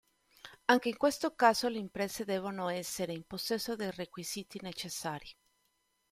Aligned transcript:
Anche 0.65 0.89
in 0.89 0.97
questo 0.97 1.35
caso 1.35 1.67
le 1.69 1.77
imprese 1.77 2.25
devono 2.25 2.69
essere 2.69 3.13
in 3.13 3.21
possesso 3.23 3.75
dei 3.75 3.91
requisiti 3.91 4.57
necessari. 4.63 5.29